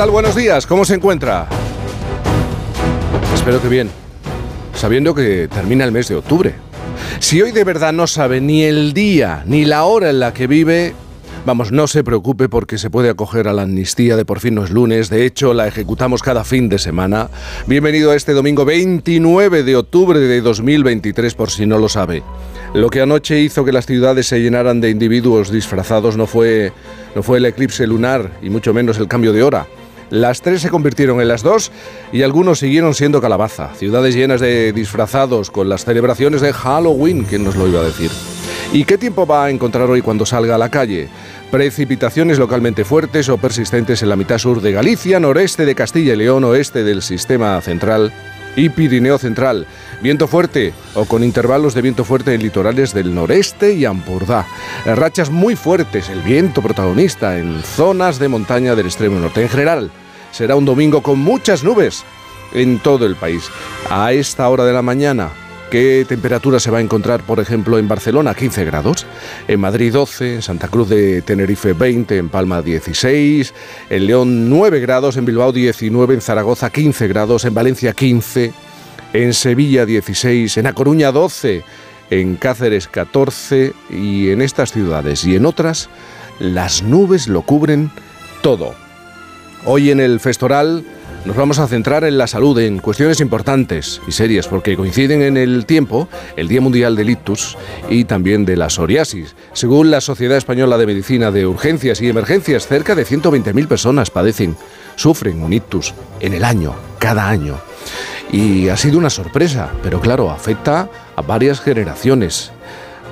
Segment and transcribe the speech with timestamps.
[0.00, 0.10] tal?
[0.10, 1.46] Buenos días, ¿cómo se encuentra?
[3.34, 3.90] Espero que bien,
[4.74, 6.54] sabiendo que termina el mes de octubre.
[7.18, 10.46] Si hoy de verdad no sabe ni el día ni la hora en la que
[10.46, 10.94] vive,
[11.46, 14.64] Vamos, no se preocupe porque se puede acoger a la amnistía de por fin no
[14.64, 15.08] es lunes.
[15.08, 17.30] De hecho, la ejecutamos cada fin de semana.
[17.66, 22.22] Bienvenido a este domingo 29 de octubre de 2023, por si no lo sabe.
[22.74, 26.74] Lo que anoche hizo que las ciudades se llenaran de individuos disfrazados no fue,
[27.14, 29.66] no fue el eclipse lunar y mucho menos el cambio de hora.
[30.10, 31.70] Las tres se convirtieron en las dos
[32.12, 33.74] y algunos siguieron siendo calabaza.
[33.74, 38.10] Ciudades llenas de disfrazados con las celebraciones de Halloween, ¿quién nos lo iba a decir?
[38.72, 41.08] ¿Y qué tiempo va a encontrar hoy cuando salga a la calle?
[41.52, 46.16] Precipitaciones localmente fuertes o persistentes en la mitad sur de Galicia, noreste de Castilla y
[46.16, 48.12] León, oeste del sistema central
[48.56, 49.66] y Pirineo central.
[50.02, 54.46] Viento fuerte o con intervalos de viento fuerte en litorales del noreste y Ampurdá.
[54.84, 59.42] Rachas muy fuertes, el viento protagonista en zonas de montaña del extremo norte.
[59.42, 59.90] En general,
[60.30, 62.04] será un domingo con muchas nubes
[62.52, 63.48] en todo el país.
[63.90, 65.30] A esta hora de la mañana,
[65.70, 68.34] ¿Qué temperatura se va a encontrar, por ejemplo, en Barcelona?
[68.34, 69.06] 15 grados,
[69.46, 73.54] en Madrid 12, en Santa Cruz de Tenerife 20, en Palma 16,
[73.88, 78.52] en León 9 grados, en Bilbao 19, en Zaragoza 15 grados, en Valencia 15,
[79.12, 81.62] en Sevilla 16, en A Coruña 12,
[82.10, 85.88] en Cáceres 14 y en estas ciudades y en otras
[86.40, 87.92] las nubes lo cubren
[88.42, 88.74] todo.
[89.64, 90.84] Hoy en el Festoral
[91.24, 95.36] nos vamos a centrar en la salud, en cuestiones importantes y serias, porque coinciden en
[95.36, 99.34] el tiempo el Día Mundial del Ictus y también de la psoriasis.
[99.52, 104.56] Según la Sociedad Española de Medicina de Urgencias y Emergencias, cerca de 120.000 personas padecen,
[104.96, 107.58] sufren un ictus en el año, cada año.
[108.32, 112.52] Y ha sido una sorpresa, pero claro, afecta a varias generaciones.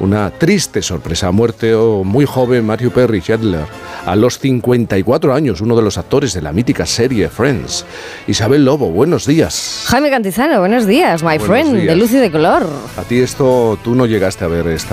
[0.01, 1.27] Una triste sorpresa.
[1.27, 3.65] Ha muerto muy joven Matthew Perry Shedler
[4.09, 7.85] a los 54 años, uno de los actores de la mítica serie Friends.
[8.27, 9.85] Isabel Lobo, buenos días.
[9.87, 12.67] Jaime Cantizano, buenos días, my friend, de luz y de color.
[12.97, 14.87] A ti esto, tú no llegaste a ver esta